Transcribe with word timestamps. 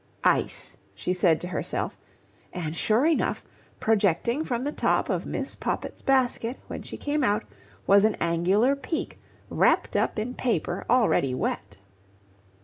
"Ice", 0.23 0.77
she 0.95 1.13
said 1.13 1.39
to 1.41 1.47
herself, 1.49 1.95
and, 2.51 2.75
sure 2.75 3.05
enough, 3.05 3.45
projecting 3.79 4.43
from 4.43 4.63
the 4.63 4.71
top 4.71 5.09
of 5.09 5.27
Miss 5.27 5.53
Poppit's 5.55 6.01
basket 6.01 6.57
when 6.65 6.81
she 6.81 6.97
came 6.97 7.23
out 7.23 7.43
was 7.85 8.03
an 8.03 8.15
angular 8.15 8.75
peak, 8.75 9.19
wrapped 9.51 9.95
up 9.95 10.17
in 10.17 10.33
paper 10.33 10.87
already 10.89 11.35
wet. 11.35 11.77